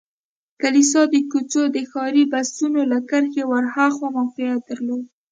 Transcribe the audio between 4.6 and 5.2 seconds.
درلود.